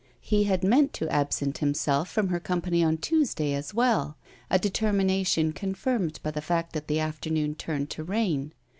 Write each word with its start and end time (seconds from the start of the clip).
He 0.21 0.45
had 0.45 0.63
meant 0.63 0.93
to 0.93 1.07
absent 1.09 1.59
himself 1.59 2.09
from 2.09 2.29
her 2.29 2.39
company 2.39 2.83
on 2.83 2.97
Tuesday 2.97 3.53
as 3.53 3.71
well; 3.71 4.17
a 4.49 4.57
determination 4.57 5.53
confirmed 5.53 6.19
by 6.23 6.31
the 6.31 6.41
fact 6.41 6.73
that 6.73 6.87
the 6.87 6.99
afternoon 6.99 7.53
turned 7.53 7.91
to 7.91 8.03
rain. 8.03 8.51